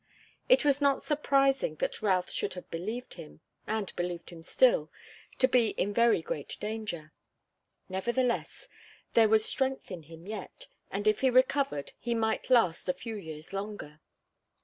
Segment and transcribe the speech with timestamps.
[0.49, 4.89] It was not surprising that Routh should have believed him, and believed him still,
[5.37, 7.13] to be in very great danger.
[7.87, 8.67] Nevertheless,
[9.13, 13.13] there was strength in him yet, and if he recovered he might last a few
[13.15, 14.01] years longer.